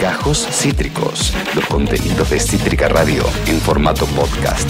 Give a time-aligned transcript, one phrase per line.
[0.00, 4.68] Gajos Cítricos, los contenidos de Cítrica Radio en formato podcast.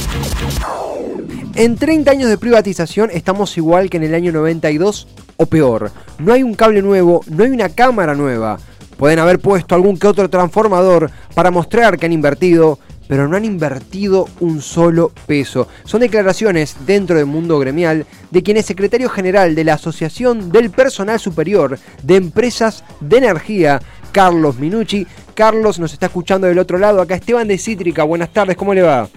[1.54, 5.90] En 30 años de privatización estamos igual que en el año 92 o peor.
[6.18, 8.58] No hay un cable nuevo, no hay una cámara nueva.
[8.96, 13.44] Pueden haber puesto algún que otro transformador para mostrar que han invertido, pero no han
[13.44, 15.68] invertido un solo peso.
[15.84, 20.70] Son declaraciones dentro del mundo gremial de quien es secretario general de la Asociación del
[20.70, 23.80] Personal Superior de Empresas de Energía,
[24.12, 25.06] Carlos Minucci.
[25.34, 27.00] Carlos nos está escuchando del otro lado.
[27.00, 28.04] Acá Esteban de Cítrica.
[28.04, 29.08] Buenas tardes, ¿cómo le va?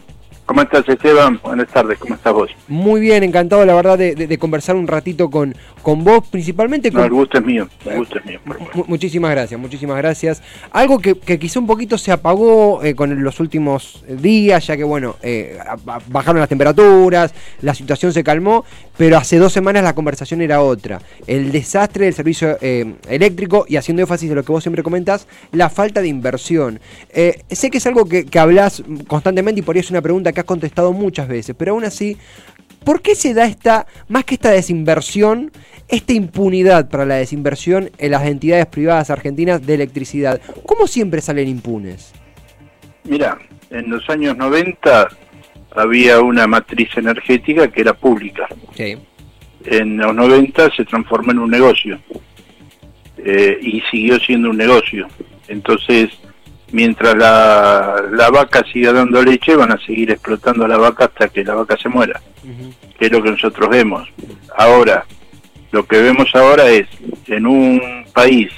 [0.45, 1.39] ¿Cómo estás, Esteban?
[1.43, 2.51] Buenas tardes, ¿cómo estás vos?
[2.67, 7.01] Muy bien, encantado, la verdad, de, conversar un ratito con, con vos, principalmente con...
[7.01, 8.39] No, el gusto es mío, el gusto es mío.
[8.87, 10.43] muchísimas gracias, muchísimas gracias.
[10.71, 15.15] Algo que, quizá un poquito se apagó eh, con los últimos días, ya que, bueno,
[15.23, 15.57] eh,
[16.09, 18.65] bajaron las temperaturas, la situación se calmó,
[18.97, 21.01] pero hace dos semanas la conversación era otra.
[21.25, 25.27] El desastre del servicio eh, eléctrico y haciendo énfasis de lo que vos siempre comentás,
[25.51, 26.79] la falta de inversión.
[27.11, 30.41] sé que es algo que, que hablas constantemente y por eso es una pregunta que
[30.41, 32.17] has contestado muchas veces, pero aún así,
[32.83, 35.51] ¿por qué se da esta, más que esta desinversión,
[35.87, 40.39] esta impunidad para la desinversión en las entidades privadas argentinas de electricidad?
[40.67, 42.13] ¿Cómo siempre salen impunes?
[43.03, 43.39] Mira,
[43.71, 45.09] en los años 90
[45.75, 48.47] había una matriz energética que era pública.
[49.65, 51.99] En los 90 se transformó en un negocio
[53.17, 55.07] eh, y siguió siendo un negocio.
[55.47, 56.09] Entonces,
[56.71, 61.43] mientras la, vaca siga dando leche, van a seguir explotando a la vaca hasta que
[61.43, 62.21] la vaca se muera,
[62.97, 64.07] que es lo que nosotros vemos.
[64.57, 65.05] Ahora,
[65.71, 66.87] lo que vemos ahora es
[67.27, 68.51] en un país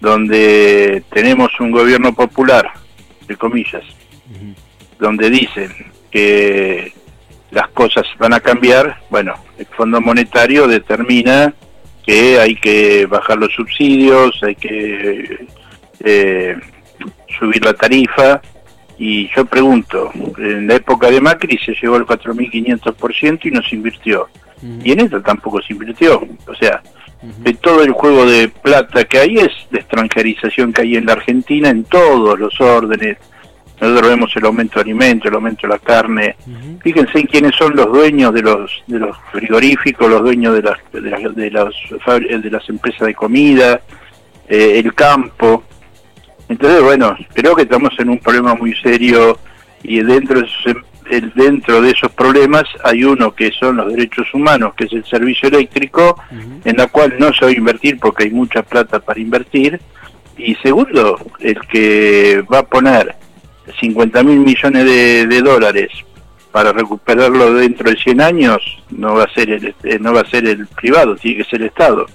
[0.00, 2.70] donde tenemos un gobierno popular,
[3.26, 3.84] de comillas,
[4.98, 5.72] donde dicen
[6.10, 6.92] que
[7.50, 11.54] las cosas van a cambiar, bueno, el Fondo Monetario determina
[12.04, 15.46] que hay que bajar los subsidios, hay que
[16.04, 16.56] eh,
[17.38, 18.40] subir la tarifa
[18.98, 23.76] y yo pregunto, en la época de Macri se llegó al 4.500% y no se
[23.76, 24.28] invirtió.
[24.82, 26.26] Y en esto tampoco se invirtió.
[26.46, 26.82] O sea,
[27.22, 31.12] de todo el juego de plata que hay es de extranjerización que hay en la
[31.12, 33.18] Argentina en todos los órdenes.
[33.78, 36.36] Nosotros vemos el aumento de alimentos, el aumento de la carne.
[36.82, 40.78] Fíjense en quiénes son los dueños de los de los frigoríficos, los dueños de las
[40.92, 41.74] de las, de las,
[42.42, 43.82] de las empresas de comida,
[44.48, 45.64] eh, el campo.
[46.48, 49.38] Entonces, bueno, creo que estamos en un problema muy serio
[49.82, 54.32] y dentro de, esos, em, dentro de esos problemas hay uno que son los derechos
[54.32, 56.20] humanos, que es el servicio eléctrico,
[56.64, 59.80] en la cual no se va a invertir porque hay mucha plata para invertir.
[60.36, 63.16] Y segundo, el que va a poner
[63.80, 65.90] 50 mil millones de, dólares
[66.52, 68.58] para recuperarlo dentro de 100 años
[68.90, 71.60] no va a ser el, eh, no va a ser el privado, tiene que ser
[71.60, 72.06] el Estado.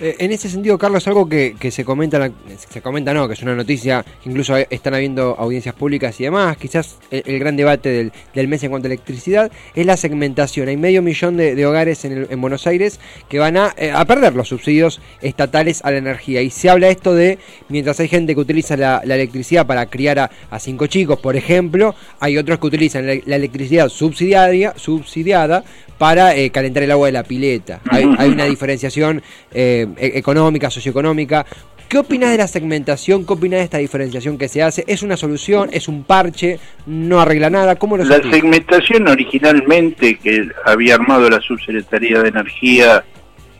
[0.00, 3.54] Eh, en ese sentido, Carlos, algo que, se comenta, se comenta no, que es una
[3.54, 8.70] noticia, incluso están habiendo audiencias públicas y demás, quizás el, gran debate del, mes en
[8.70, 10.68] cuanto a electricidad, es la segmentación.
[10.68, 15.00] Hay medio millón de, hogares en, Buenos Aires que van eh, a, perder los subsidios
[15.22, 16.42] estatales a la energía.
[16.42, 17.38] Y se habla esto de,
[17.68, 22.36] mientras hay gente que utiliza la, electricidad para criar a, cinco chicos, por ejemplo, hay
[22.36, 25.64] otros que utilizan la, electricidad subsidiaria, subsidiada
[25.98, 27.80] para eh, calentar el agua de la pileta.
[27.90, 29.22] Hay, una diferenciación
[29.52, 31.46] eh, e-, económica, socioeconómica.
[31.88, 33.24] ¿Qué opinas de la segmentación?
[33.26, 34.84] ¿Qué opinas de esta diferenciación que se hace?
[34.88, 35.70] ¿Es una solución?
[35.72, 36.58] ¿Es un parche?
[36.86, 37.76] ¿No arregla nada?
[37.76, 43.04] ¿Cómo lo La segmentación originalmente que había armado la Subsecretaría de Energía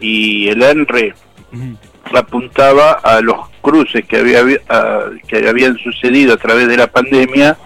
[0.00, 1.14] y el ENRE
[2.12, 4.40] apuntaba a los cruces que, había,
[5.26, 7.56] que habían sucedido a través de la pandemia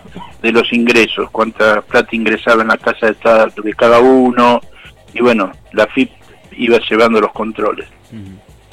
[0.43, 4.61] de los ingresos, cuánta plata ingresaba en la casa de, de cada uno,
[5.13, 6.11] y bueno, la FIP
[6.53, 7.89] iba llevando los controles.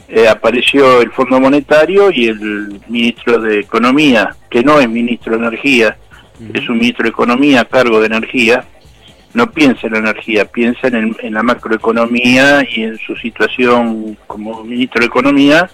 [0.07, 5.47] Eh, apareció el Fondo Monetario y el ministro de Economía, que no es ministro de
[5.47, 5.97] Energía,
[6.53, 8.65] es un ministro de Economía a cargo de Energía,
[9.35, 14.63] no piensa en la energía, piensa en, en la macroeconomía y en su situación como
[14.63, 15.69] ministro de Economía.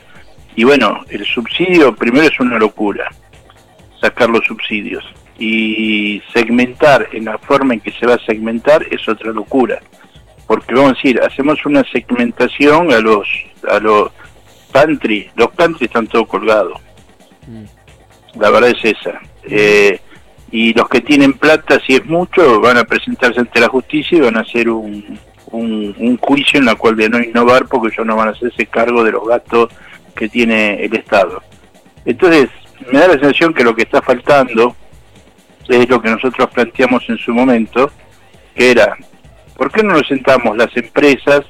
[0.55, 3.09] Y bueno, el subsidio primero es una locura,
[4.01, 5.05] sacar los subsidios
[5.37, 9.79] y segmentar en la forma en que se va a segmentar es otra locura.
[10.45, 13.27] Porque vamos a decir, hacemos una segmentación a los
[13.69, 14.11] a los
[14.71, 16.79] pantry, los pantry están todos colgados.
[17.47, 18.39] Mm.
[18.39, 19.19] La verdad es esa.
[19.43, 19.99] Eh,
[20.51, 24.21] y los que tienen plata, si es mucho, van a presentarse ante la justicia y
[24.21, 25.17] van a hacer un,
[25.51, 29.03] un, juicio en la cual de no innovar porque ellos no van a hacerse cargo
[29.03, 29.69] de los gastos
[30.13, 31.41] que tiene el Estado.
[32.05, 32.49] Entonces,
[32.91, 34.75] me da la sensación que lo que está faltando
[35.69, 37.89] es lo que nosotros planteamos en su momento,
[38.53, 38.97] que era,
[39.55, 41.41] ¿por qué no nos sentamos las empresas,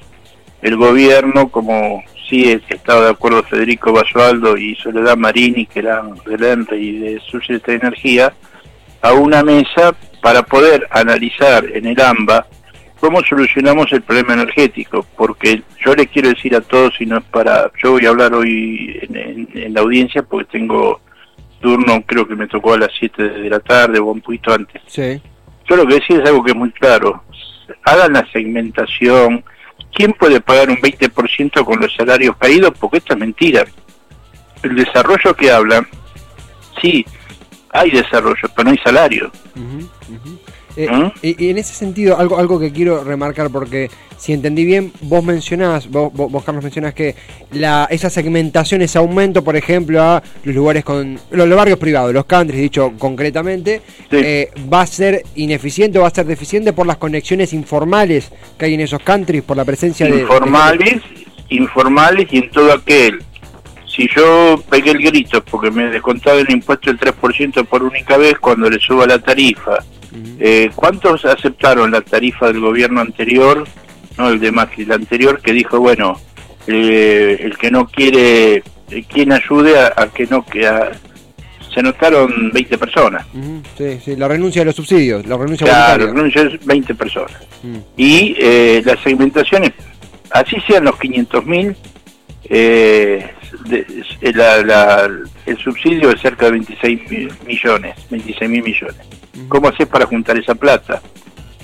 [0.61, 6.43] el gobierno, como sí estado de acuerdo Federico Basualdo y Soledad Marini, que eran del
[6.43, 8.33] ENRE y de Subsecretaría de Energía,
[9.01, 12.45] a una mesa para poder analizar en el AMBA
[13.01, 17.23] cómo solucionamos el problema energético, porque yo les quiero decir a todos, y no es
[17.25, 21.01] para, yo voy a hablar hoy en, la audiencia porque tengo
[21.59, 24.81] turno, creo que me tocó a las 7 de la tarde o un poquito antes.
[24.85, 25.19] Sí.
[25.67, 27.23] Yo lo que decía es algo que es muy claro,
[27.83, 29.43] hagan la segmentación,
[29.93, 32.73] ¿quién puede pagar un 20% con los salarios caídos?
[32.79, 33.65] Porque esto es mentira.
[34.61, 35.87] El desarrollo que hablan,
[36.79, 37.03] sí,
[37.71, 39.31] hay desarrollo, pero no hay salario.
[40.77, 41.11] Eh, ¿Mm?
[41.21, 45.89] y, en ese sentido, algo, algo que quiero remarcar, porque si entendí bien, vos mencionás,
[45.89, 47.15] vos, vos, Carlos mencionás que
[47.51, 52.25] la, esa segmentación, ese aumento, por ejemplo, a los lugares con los, barrios privados, los
[52.25, 53.81] countries, dicho concretamente,
[54.11, 58.65] eh, va a ser ineficiente o va a ser deficiente por las conexiones informales que
[58.65, 60.21] hay en esos countries, por la presencia de...
[60.21, 61.01] Informales,
[61.49, 63.21] informales y en todo aquel
[63.93, 68.39] si yo pegué el grito porque me descontaba el impuesto del 3% por única vez
[68.39, 69.77] cuando le suba la tarifa,
[70.39, 73.67] eh, ¿cuántos aceptaron la tarifa del gobierno anterior,
[74.17, 76.19] no el de Macri, el anterior, que dijo, bueno,
[76.67, 80.91] eh, el que no quiere, eh, quien ayude a, que no queda
[81.73, 83.25] se notaron 20 personas.
[83.77, 87.37] Sí, sí, la renuncia de los subsidios, la renuncia Claro, la renuncia de 20 personas.
[87.95, 89.71] Y eh, las segmentaciones,
[90.31, 91.75] así sean los 500 mil,
[92.43, 93.25] eh,
[94.21, 98.97] el subsidio es cerca de 26 millones, 26 mil millones.
[99.47, 101.01] ¿Cómo haces para juntar esa plata?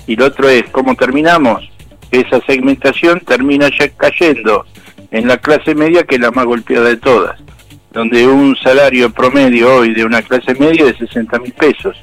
[0.06, 1.68] Y lo otro es, ¿cómo terminamos?
[2.10, 4.64] Esa segmentación termina ya cayendo
[5.10, 7.38] en la clase media, que es la más golpeada de todas,
[7.92, 11.96] donde un salario promedio hoy de una clase media es de 60 mil pesos.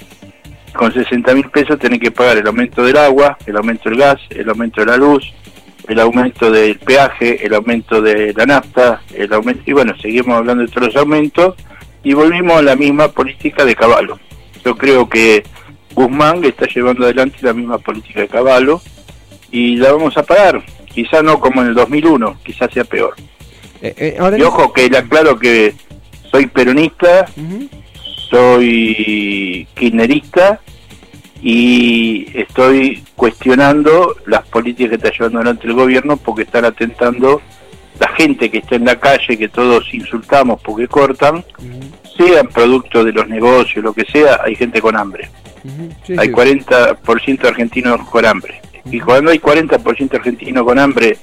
[0.74, 4.20] Con 60 mil pesos tenés que pagar el aumento del agua, el aumento del gas,
[4.30, 5.34] el aumento de la luz,
[5.88, 10.64] el aumento del peaje, el aumento de la nafta, el aumento, y bueno, seguimos hablando
[10.64, 11.56] de todos los aumentos,
[12.04, 14.20] y volvimos a la misma política de caballo.
[14.64, 15.44] Yo creo que
[15.94, 18.82] Guzmán está llevando adelante la misma política de caballo,
[19.52, 23.16] y la vamos a pagar, quizá no como en el 2001, quizás sea peor.
[23.82, 25.74] Eh, eh, y ojo que le aclaro que
[26.32, 27.26] soy peronista,
[28.30, 30.60] soy kirchnerista,
[31.42, 37.42] y estoy cuestionando las políticas que está llevando adelante el gobierno porque están atentando
[38.00, 41.44] la gente que está en la calle, que todos insultamos porque cortan,
[42.18, 45.30] sean producto de los negocios, lo que sea, hay gente con hambre.
[46.18, 48.62] hay 40% de argentinos con hambre.
[48.86, 51.18] Y cuando hay 40% de argentinos con hambre,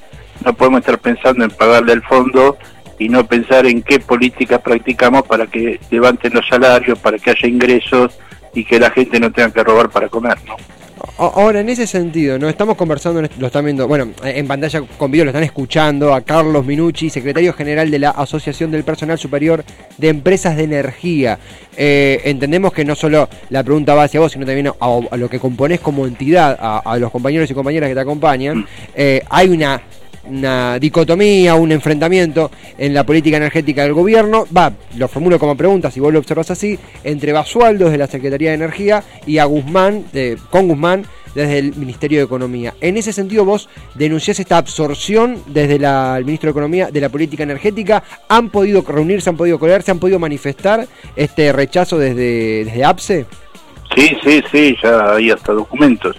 [0.45, 2.57] no podemos estar pensando en pagarle el fondo
[2.99, 7.49] y no pensar en qué políticas practicamos para que levanten los salarios, para que haya
[7.49, 8.19] ingresos,
[8.55, 10.57] y que la gente no tenga que robar para comer, ¿no?
[11.19, 12.49] Ahora, en ese sentido, ¿no?
[12.49, 16.65] Estamos conversando, lo están viendo, bueno, en pantalla con video lo están escuchando a Carlos
[16.65, 19.65] Minucci, secretario general de la Asociación del Personal Superior
[19.99, 21.39] de Empresas de Energía.
[21.77, 25.41] Eh, entendemos que no solo la pregunta va hacia vos, sino también a, lo que
[25.41, 28.59] componés como entidad, a, los compañeros y compañeras que te acompañan.
[28.59, 28.67] Mm.
[28.95, 29.83] Eh, hay una
[30.25, 35.91] una dicotomía, un enfrentamiento en la política energética del gobierno, va, lo formulo como pregunta,
[35.91, 40.05] si vos lo observas así, entre Basualdo desde la Secretaría de Energía y a Guzmán,
[40.51, 41.05] con Guzmán
[41.35, 42.75] desde el Ministerio de Economía.
[42.81, 47.43] En ese sentido vos denunciás esta absorción desde el Ministro de Economía de la política
[47.43, 50.87] energética, ¿han podido reunirse, han podido colarse, han podido manifestar
[51.17, 53.27] este rechazo desde, desde APSE?
[53.95, 56.17] Sí, sí, sí, ya hay hasta documentos.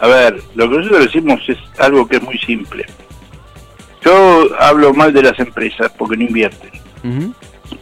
[0.00, 2.86] A ver, lo que nosotros decimos es algo que es muy simple.
[4.04, 6.70] Yo hablo mal de las empresas porque no invierten.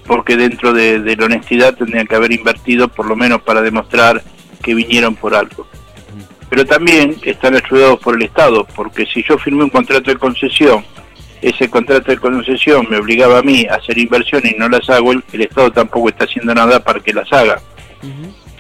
[0.07, 4.23] Porque dentro de, la honestidad tendrían que haber invertido por lo menos para demostrar
[4.63, 5.67] que vinieron por algo.
[6.49, 10.85] Pero también están ayudados por el Estado, porque si yo firmé un contrato de concesión,
[11.41, 15.13] ese contrato de concesión me obligaba a mí a hacer inversiones y no las hago,
[15.13, 17.61] el, Estado tampoco está haciendo nada para que las haga.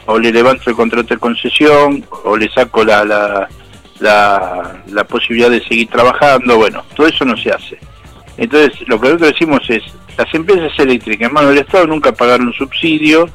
[0.06, 3.48] O le levanto el contrato de concesión, o le saco la, la
[4.00, 7.78] la, la posibilidad de seguir trabajando, bueno, todo eso no se hace.
[8.36, 9.82] Entonces, lo que nosotros decimos es,
[10.16, 13.28] las empresas eléctricas en manos del Estado nunca pagaron subsidio,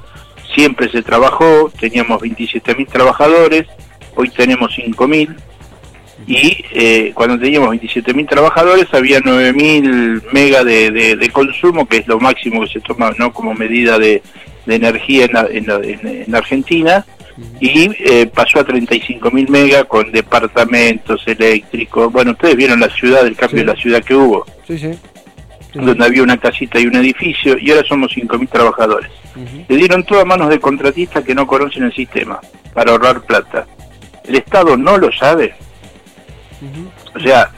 [0.53, 3.65] siempre se trabajó, teníamos 27.000 trabajadores,
[4.15, 5.36] hoy tenemos 5.000,
[6.27, 12.19] y eh, cuando teníamos 27.000 trabajadores había 9.000 mega de, de, consumo, que es lo
[12.19, 13.31] máximo que se toma ¿no?
[13.31, 14.24] como medida de,
[14.65, 17.05] energía en, en, en Argentina,
[17.60, 22.12] y eh, pasó a 35.000 megas con departamentos eléctricos.
[22.12, 24.46] Bueno, ustedes vieron la ciudad, el cambio de la ciudad que hubo.
[24.65, 24.92] Sí, sí.
[25.74, 29.12] Donde había una casita y un edificio, y ahora somos 5.000 trabajadores.
[29.68, 32.39] Le dieron todo a manos de contratistas que no conocen el sistema
[32.74, 33.68] para ahorrar plata.
[34.24, 35.54] ¿El Estado no lo sabe?
[37.13, 37.51] O sea,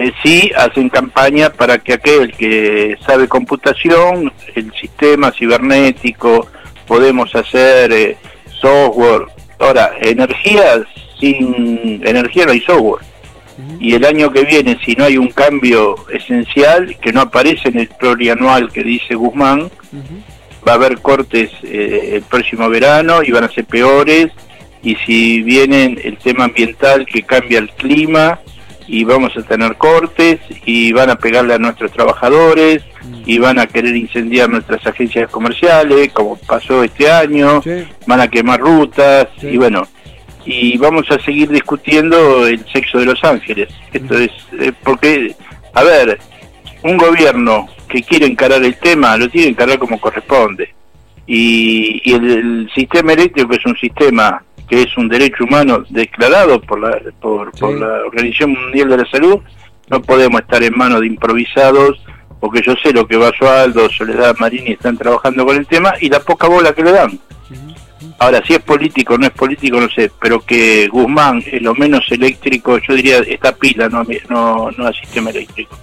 [0.00, 6.48] eh, sí hacen campaña para que aquel que sabe computación, el sistema cibernético,
[6.86, 8.16] podemos hacer eh,
[8.60, 9.26] software.
[9.58, 10.82] Ahora, energía,
[11.18, 13.04] sin energía no hay software.
[13.78, 17.78] Y el año que viene, si no hay un cambio esencial, que no aparece en
[17.78, 19.70] el plurianual que dice Guzmán,
[20.66, 24.28] va a haber cortes eh, el próximo verano y van a ser peores.
[24.82, 28.40] Y si viene el tema ambiental que cambia el clima,
[28.92, 32.82] y vamos a tener cortes y van a pegarle a nuestros trabajadores
[33.24, 37.62] y van a querer incendiar nuestras agencias comerciales, como pasó este año,
[38.08, 39.86] van a quemar rutas y bueno,
[40.44, 43.68] y vamos a seguir discutiendo el sexo de los ángeles.
[43.92, 45.36] Esto es eh, porque,
[45.72, 46.18] a ver,
[46.82, 50.74] un gobierno que quiere encarar el tema lo tiene que encarar como corresponde.
[51.28, 56.96] Y, el sistema eléctrico es un sistema que es un derecho humano declarado por la,
[57.20, 59.40] por, la Organización Mundial de la Salud,
[59.88, 62.00] no podemos estar en manos de improvisados,
[62.38, 66.20] porque yo sé lo que Basualdo, Soledad Marini están trabajando con el tema y la
[66.20, 67.18] poca bola que le dan.
[68.20, 71.74] Ahora, si es político o no es político, no sé, pero que Guzmán es lo
[71.74, 75.76] menos eléctrico, yo diría, está pila, no, no, no al sistema eléctrico.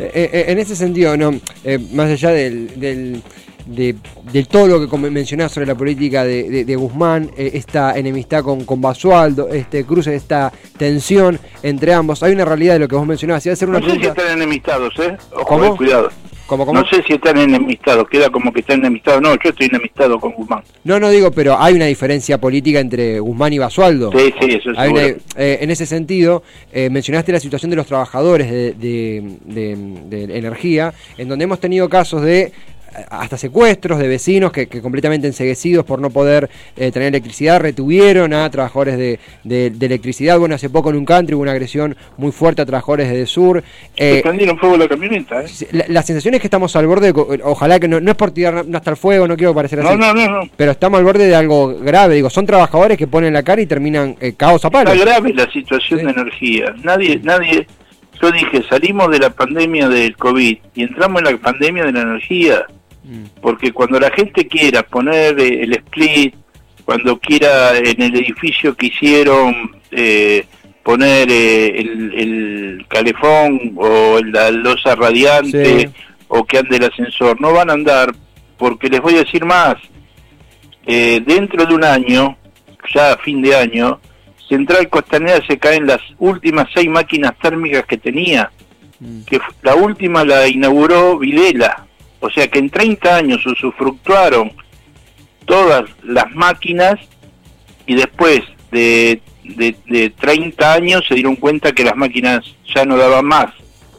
[0.00, 1.32] Eh, eh, en ese sentido, no
[1.64, 3.22] eh, más allá del
[3.66, 3.96] de,
[4.48, 9.48] todo lo que mencionás sobre la política de, Guzmán, eh, esta enemistad con, con Basualdo,
[9.48, 12.22] este cruce, esta tensión entre ambos.
[12.22, 13.42] Hay una realidad de lo que vos mencionabas.
[13.42, 15.16] Si hacer una no sé si están enemistados, ¿eh?
[15.34, 16.10] Ojo, eh, cuidado.
[16.48, 19.20] No sé si están enemistados, queda como que están enemistados.
[19.20, 20.62] No, yo estoy enemistado con Guzmán.
[20.84, 24.12] No, no digo, pero hay una diferencia política entre Guzmán y Basualdo.
[24.12, 28.74] Sí, sí, eso es eh, En ese sentido, mencionaste la situación de los trabajadores de,
[28.76, 32.52] de energía, en donde hemos tenido casos de
[33.10, 38.48] hasta secuestros de vecinos que, completamente enseguecidos por no poder eh, tener electricidad retuvieron a
[38.50, 39.18] trabajadores de,
[39.80, 40.38] electricidad.
[40.38, 43.62] Bueno, hace poco en un country hubo una agresión muy fuerte a trabajadores de Sur.
[43.96, 45.42] Eh, prendieron fuego la camioneta.
[45.42, 45.84] ¿eh?
[45.88, 47.12] La, sensación es que estamos al borde,
[47.44, 49.96] ojalá que no, no es por tirar hasta el fuego, no quiero parecer así.
[49.96, 52.14] No, no, no, Pero estamos al borde de algo grave.
[52.14, 54.94] Digo, son trabajadores que ponen la cara y terminan eh, caos a palos.
[54.94, 56.74] Está grave la situación de energía.
[56.82, 57.66] Nadie, nadie.
[58.20, 62.02] Yo dije, salimos de la pandemia del COVID y entramos en la pandemia de la
[62.02, 62.66] energía.
[63.40, 66.34] Porque cuando la gente quiera poner eh, el split,
[66.84, 70.44] cuando quiera en el edificio que hicieron eh,
[70.82, 75.90] poner eh, el, calefón o la losa radiante
[76.28, 78.14] o que ande el ascensor, no van a andar
[78.56, 79.74] porque les voy a decir más,
[80.84, 82.36] dentro de un año,
[82.94, 84.00] ya a fin de año,
[84.48, 88.50] Central Costanera se caen las últimas seis máquinas térmicas que tenía,
[89.00, 89.22] mm.
[89.22, 91.85] que la última la inauguró Videla,
[92.20, 94.52] o sea que en 30 años usufructuaron
[95.44, 96.98] todas las máquinas
[97.86, 102.44] y después de, de, 30 años se dieron cuenta que las máquinas
[102.74, 103.46] ya no daban más.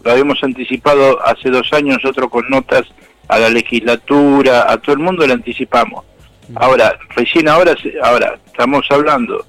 [0.04, 2.84] Lo habíamos anticipado hace dos años nosotros con notas
[3.28, 6.06] a la legislatura, a todo el mundo le anticipamos.
[6.56, 9.46] Ahora, recién ahora, ahora estamos hablando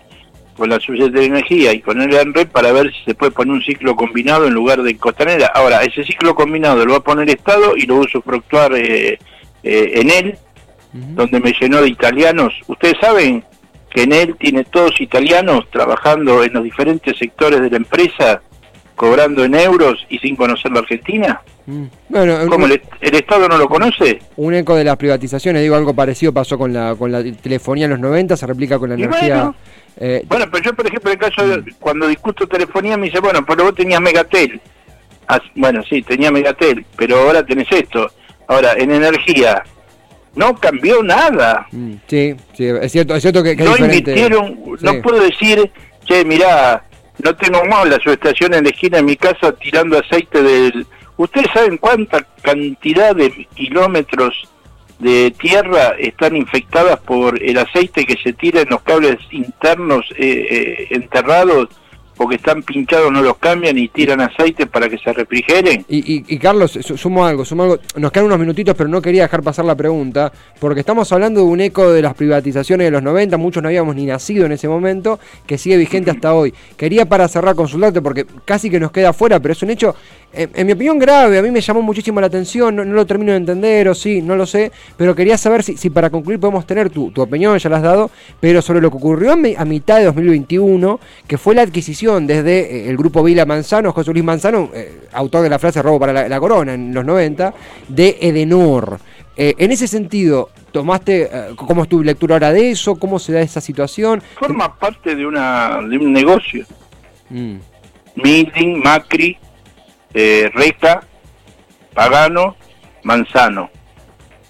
[0.58, 3.54] con la Sociedad de Energía y con el ANRE para ver si se puede poner
[3.54, 5.50] un ciclo combinado en lugar de costanera.
[5.54, 9.18] Ahora, ese ciclo combinado lo va a poner Estado y lo va a usufructuar eh,
[9.62, 10.38] eh, en él,
[10.92, 12.52] donde me llenó de italianos.
[12.66, 13.44] Ustedes saben
[13.88, 18.42] que en él tiene todos italianos trabajando en los diferentes sectores de la empresa,
[18.98, 21.40] cobrando en euros y sin conocer la Argentina.
[21.66, 21.84] Mm.
[22.08, 24.18] Bueno, ¿Cómo el, Estado no lo conoce?
[24.36, 27.92] Un eco de las privatizaciones, digo, algo parecido pasó con la, con la telefonía en
[27.92, 29.54] los 90, se replica con la energía.
[30.00, 33.20] Eh, bueno, pero yo, por ejemplo, en el caso de, cuando discuto telefonía, me dice,
[33.20, 34.60] bueno, pero vos tenías Megatel.
[35.28, 38.10] Ah, bueno, sí, tenía Megatel, pero ahora tenés esto.
[38.48, 39.62] Ahora, en energía,
[40.34, 41.68] no cambió nada.
[41.70, 45.70] Mm, sí, sí, es cierto, es cierto que, no invirtieron, no puedo decir,
[46.04, 46.82] che, mirá,
[47.22, 50.86] no tengo más la subestación en la esquina de mi casa tirando aceite del...
[51.16, 54.48] ¿Ustedes saben cuánta cantidad de kilómetros
[55.00, 60.46] de tierra están infectadas por el aceite que se tira en los cables internos eh,
[60.50, 61.68] eh, enterrados
[62.18, 65.86] porque están pinchados no los cambian y tiran aceite para que se refrigeren.
[65.88, 69.42] Y, y, Carlos, sumo algo, sumo algo, nos quedan unos minutitos, pero no quería dejar
[69.42, 73.36] pasar la pregunta, porque estamos hablando de un eco de las privatizaciones de los 90,
[73.36, 76.52] muchos no habíamos ni nacido en ese momento, que sigue vigente hasta hoy.
[76.76, 79.94] Quería para cerrar consultarte, porque casi que nos queda afuera, pero es un hecho
[80.32, 81.38] en, mi opinión, grave.
[81.38, 82.76] A mí me llamó muchísimo la atención.
[82.76, 84.70] No, lo termino de entender, o sí, no lo sé.
[84.96, 88.10] Pero quería saber si, si para concluir podemos tener tu, opinión, ya la has dado.
[88.38, 92.90] Pero sobre lo que ocurrió a, mitad de 2021, que fue la adquisición desde eh,
[92.90, 96.40] el grupo Vila Manzano, José Luis Manzano, eh, autor de la frase robo para la,
[96.40, 97.54] corona en los 90,
[97.88, 99.00] de Edenor.
[99.34, 102.96] Eh, en ese sentido, tomaste, ¿cómo es tu lectura ahora de eso?
[102.96, 104.22] ¿Cómo se da esa situación?
[104.38, 106.66] Forma parte de, una, de un negocio.
[107.30, 107.56] Mm.
[108.82, 109.38] Macri,
[110.14, 111.02] eh, Reca,
[111.94, 112.56] Pagano,
[113.02, 113.70] Manzano.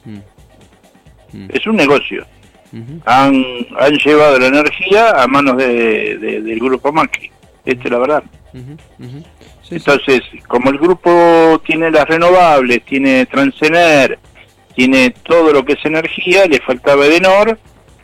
[0.04, 0.18] Mm.
[1.32, 1.48] Mm.
[1.52, 2.26] Es un negocio.
[3.06, 3.44] han,
[3.78, 7.30] han llevado la energía a manos de, del grupo Macri.
[7.64, 8.24] Esta es la verdad.
[9.70, 14.18] Entonces, como el grupo tiene las renovables, tiene Transener,
[14.74, 17.58] tiene todo lo que es energía, le faltaba Edenor,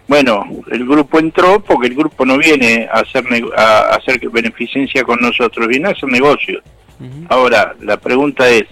[0.07, 3.25] bueno, el grupo entró porque el grupo no viene a hacer,
[3.57, 6.63] a hacer beneficencia con nosotros, viene a hacer negocios.
[7.29, 8.65] Ahora, la pregunta es,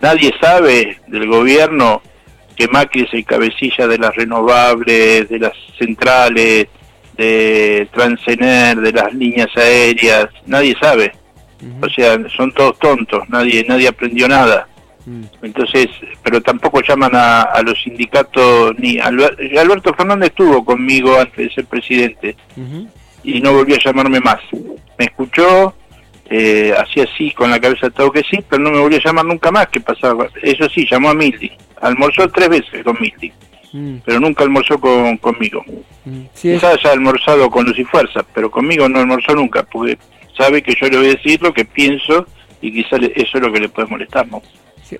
[0.00, 2.02] ¿nadie sabe del gobierno
[2.56, 6.68] que Macri es el cabecilla de las renovables, de las centrales,
[7.16, 10.28] de Transener, de las líneas aéreas?
[10.46, 11.12] Nadie sabe.
[11.80, 14.68] O sea, son todos tontos, nadie nadie aprendió nada.
[15.06, 15.22] Mm.
[15.42, 15.88] Entonces,
[16.22, 22.36] pero tampoco llaman a, los sindicatos, ni Alberto Fernández estuvo conmigo antes de ser presidente
[23.24, 24.40] y no volvió a llamarme más.
[24.98, 25.74] Me escuchó,
[26.30, 29.24] eh, hacía así con la cabeza todo que sí, pero no me volvió a llamar
[29.24, 29.68] nunca más.
[29.68, 30.28] ¿Qué pasaba?
[30.42, 31.50] Eso sí, llamó a Mildi.
[31.80, 33.32] Almorzó tres veces con Mildi,
[33.72, 33.96] mm.
[34.04, 35.64] pero nunca almorzó con, conmigo.
[36.04, 36.22] Mm.
[36.40, 39.98] Quizás haya almorzado con Luz y Fuerza, pero conmigo no almorzó nunca, porque
[40.36, 42.26] sabe que yo le voy a decir lo que pienso
[42.60, 44.42] y quizás eso es lo que le puede molestar, ¿no?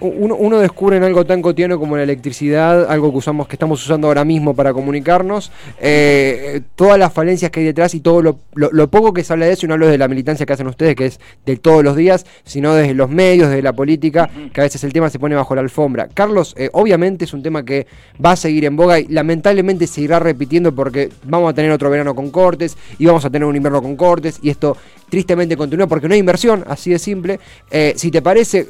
[0.00, 4.08] Uno, descubre en algo tan cotidiano como la electricidad, algo que usamos, que estamos usando
[4.08, 9.12] ahora mismo para comunicarnos, eh, todas las falencias que hay detrás y todo lo, poco
[9.12, 11.06] que se habla de eso, y no hablo de la militancia que hacen ustedes, que
[11.06, 14.82] es de todos los días, sino desde los medios, desde la política, que a veces
[14.84, 16.08] el tema se pone bajo la alfombra.
[16.12, 17.86] Carlos, eh, obviamente es un tema que
[18.24, 21.90] va a seguir en boga y lamentablemente se irá repitiendo porque vamos a tener otro
[21.90, 24.76] verano con cortes y vamos a tener un invierno con cortes y esto
[25.08, 27.40] tristemente continúa porque no hay inversión, así de simple.
[27.70, 28.66] Eh, si te parece,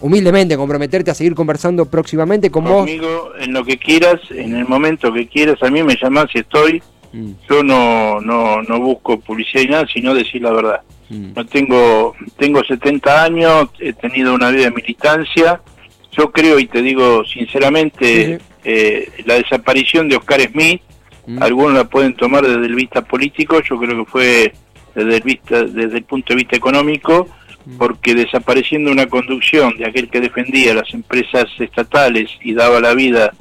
[0.00, 5.12] humildemente comprometerte a seguir conversando próximamente con Conmigo, en lo que quieras, en el momento
[5.12, 6.82] que quieras, a mí me llamás si estoy.
[7.12, 7.32] Mm.
[7.48, 10.80] Yo no, no, no busco publicidad y nada, sino decir la verdad.
[11.08, 11.32] Mm.
[11.34, 15.60] No tengo, tengo 70 años, he tenido una vida de militancia.
[16.12, 20.82] Yo creo, y te digo sinceramente, eh, la desaparición de Oscar Smith,
[21.26, 21.42] mm.
[21.42, 24.52] algunos la pueden tomar desde el vista político, yo creo que fue
[24.94, 27.28] desde el, vista, desde el punto de vista económico,
[27.78, 33.32] porque desapareciendo una conducción de aquel que defendía las empresas estatales y daba la vida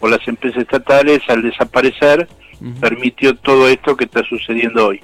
[0.00, 2.28] por las empresas estatales, al desaparecer,
[2.80, 5.00] permitió todo esto que está sucediendo hoy.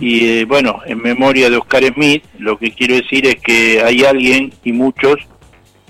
[0.00, 4.04] Y eh, bueno, en memoria de Oscar Smith, lo que quiero decir es que hay
[4.04, 5.16] alguien y muchos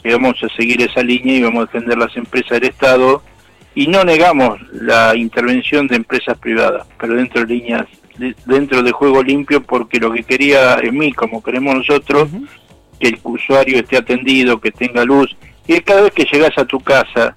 [0.02, 3.22] que vamos a seguir esa línea y vamos a defender las empresas del Estado
[3.74, 7.86] y no negamos la intervención de empresas privadas, pero dentro de líneas
[8.44, 12.28] dentro de juego limpio porque lo que quería en mí, como queremos nosotros,
[12.98, 16.80] que el usuario esté atendido, que tenga luz, y cada vez que llegas a tu
[16.80, 17.36] casa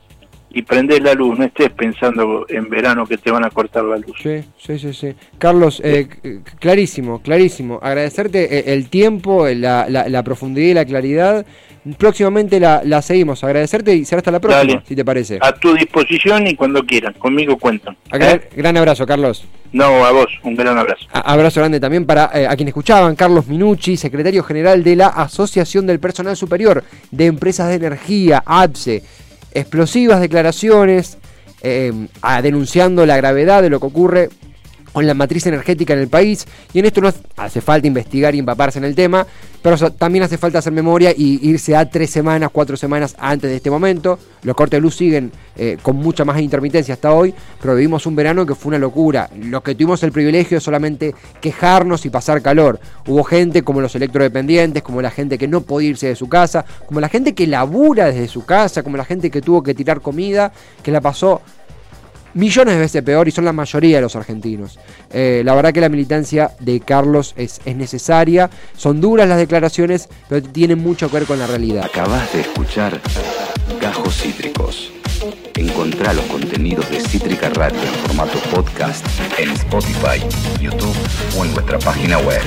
[0.51, 3.97] y prendes la luz, no estés pensando en verano que te van a cortar la
[3.97, 4.17] luz.
[4.21, 4.93] Sí, sí, sí.
[4.93, 5.15] sí.
[5.37, 6.07] Carlos, eh,
[6.59, 7.79] clarísimo, clarísimo.
[7.81, 11.45] Agradecerte eh, el tiempo, la, la profundidad y la claridad
[11.97, 13.43] próximamente la, seguimos.
[13.43, 15.39] Agradecerte y será hasta la próxima, si te parece.
[15.41, 17.13] A tu disposición y cuando quieran.
[17.13, 17.97] Conmigo cuentan.
[18.11, 18.49] ¿Eh?
[18.55, 19.45] Gran, abrazo, Carlos.
[19.71, 21.05] No, a vos, un gran abrazo.
[21.11, 23.15] abrazo grande también para eh, a quienes escuchaban.
[23.15, 29.03] Carlos Minucci, secretario general de la Asociación del Personal Superior de Empresas de Energía, APSE.
[29.53, 31.17] Explosivas declaraciones
[31.61, 31.91] eh,
[32.41, 34.29] denunciando la gravedad de lo que ocurre
[34.91, 36.45] con la matriz energética en el país.
[36.73, 39.25] Y en esto no hace falta investigar y empaparse en el tema,
[39.61, 43.57] pero también hace falta hacer memoria y irse a tres semanas, cuatro semanas antes de
[43.57, 44.19] este momento.
[44.43, 48.15] Los cortes de luz siguen eh, con mucha más intermitencia hasta hoy, pero vivimos un
[48.15, 49.29] verano que fue una locura.
[49.37, 52.79] Los que tuvimos el privilegio de solamente quejarnos y pasar calor.
[53.07, 56.65] Hubo gente como los electrodependientes, como la gente que no podía irse de su casa,
[56.85, 60.01] como la gente que labura desde su casa, como la gente que tuvo que tirar
[60.01, 60.51] comida,
[60.83, 61.41] que la pasó
[62.39, 64.79] millones de veces peor y son la mayoría de los argentinos.
[65.11, 70.09] Eh, la verdad que la militancia de Carlos es, es, necesaria, son duras las declaraciones,
[70.27, 71.85] pero tienen mucho que ver con la realidad.
[71.85, 72.99] Acabas de escuchar
[73.81, 74.91] Gajos Cítricos.
[75.55, 79.05] Encontrá los contenidos de Cítrica Radio en formato podcast
[79.37, 80.23] en Spotify,
[80.61, 80.95] YouTube
[81.37, 82.41] o en nuestra página web.